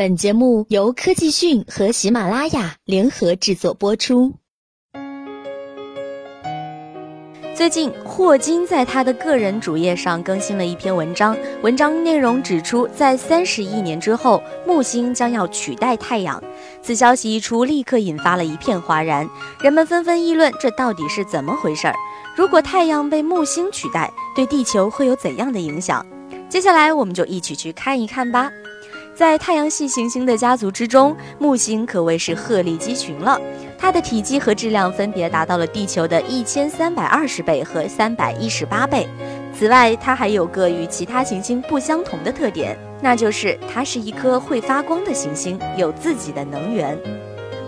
[0.00, 4.32] 本节目由科技讯和喜马拉雅联合制作播出。
[7.54, 16.42] 最近，霍金在他的个人主页上更新了一篇文章，文章内容指出，在三十亿年之后，木星将要取代太阳。
[16.80, 19.28] 此消息一出，立刻引发了一片哗然，
[19.60, 21.94] 人们纷纷议论这到底是怎么回事儿？
[22.34, 26.06] 如果太阳被木星取代，对地球会有怎样的影响？
[26.48, 28.50] 接下来，我们就一起去看一看吧。
[29.20, 33.38] 在太阳系行星的家族之中，木星可谓是鹤立鸡群了。
[33.78, 39.06] 它的体积和质量分别达到了地球的一千三百二十倍和三百一十八倍。
[39.54, 46.98] 此外，它还有个与其他行星不相同的特点，那就是它是一颗会发光的行星，有自己的能源。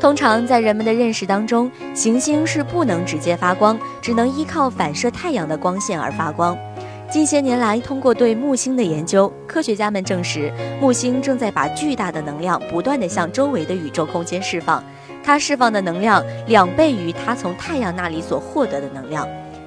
[0.00, 6.56] 通常在人们的认识当中，行星是不能直接发光，只能依靠反射太阳的光线而发光。
[7.10, 10.48] 近些年来，通过对木星的研究，科学家们证实，
[10.80, 14.82] 木星正在把巨大的能量不断地向周围的宇宙空间释放。
[15.24, 19.26] 它释放的能量两倍于它从太阳那里所获得的能量，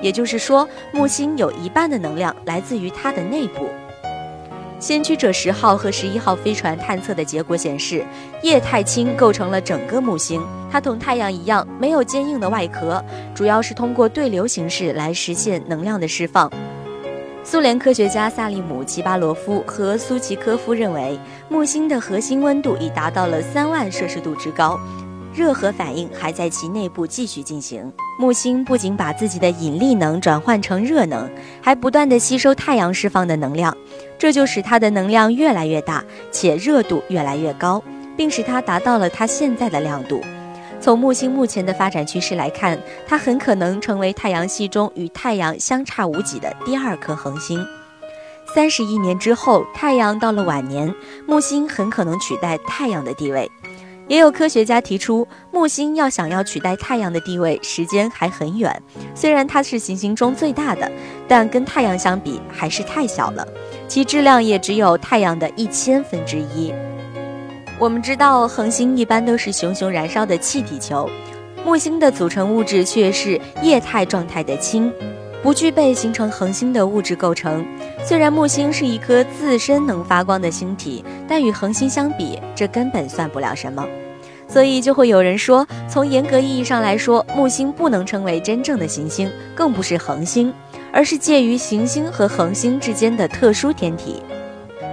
[0.00, 3.66] 也就是说，木星有一半的能量来自于它的内部。
[4.78, 8.04] 先驱者十号和十一号飞船探测的结果显示，
[8.42, 10.40] 液态氢构成了整个木星。
[10.70, 13.04] 它同太阳一样，没有坚硬的外壳，
[13.34, 16.48] 主要是通过对流形式来实现能量的释放。
[17.46, 21.18] 苏联科学家萨利姆·齐巴罗夫和苏奇科夫认为，
[21.50, 24.80] 木星的核心温度已达到了三万摄氏度之高，
[25.34, 27.92] 热核反应还在其内部继续进行。
[28.18, 33.76] 木星不仅把自己的引力能转换成热能，还不断地吸收太阳释放的能量，
[34.18, 37.82] 这就使它的能量越来越大，且热度越来越高，
[38.16, 40.18] 并使它达到了它现在的亮度。
[40.84, 47.66] 从木星目前的发展趋势来看，它很可能成为太阳系中与太阳相差无几的第二颗恒星。
[48.54, 50.94] 三十亿年之后，太阳到了晚年，
[51.26, 53.50] 木星很可能取代太阳的地位。
[54.08, 58.82] 也有科学家提出，木星要想要取代太阳的地位，时间还很远。
[59.14, 60.92] 虽然它是行星中最大的，
[61.26, 63.48] 但跟太阳相比还是太小了，
[63.88, 66.74] 其质量也只有太阳的一千分之一。
[67.78, 71.08] 我们知道，恒星一般都是熊熊燃烧的气体球，
[71.64, 74.92] 木星的组成物质却是液态状态的氢，
[75.42, 77.66] 不具备形成恒星的物质构成。
[78.04, 83.84] 虽然木星是一颗自身能发光的星体，但与恒星相比，这根本算不了什么。
[84.46, 90.52] 所以就会有人说，从严格意义上来说，木星不能称为真正的行星，更不是恒星，
[90.92, 94.22] 而是介于行星和恒星之间的特殊天体。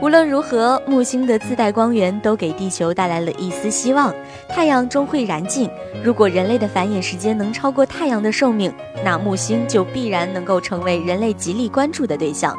[0.00, 4.14] 无论如何，木星的自带光源都给地球带来了一丝希望。
[4.48, 5.68] 太阳终会燃尽，
[6.04, 8.72] 如果人类的繁衍时间能超过太阳的寿命，
[9.04, 12.56] 那木星就必然能够成为人类极力关注的对象。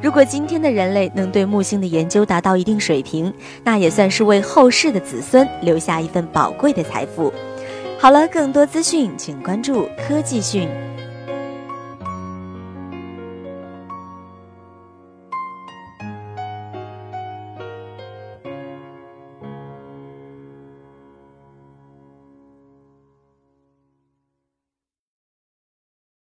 [0.00, 7.32] 如果今天的人类能对木星的研究达到一定水平，那也算是为后世的子孙留下一份宝贵的财富。
[7.98, 10.68] 好了，更多资讯请关注科技讯。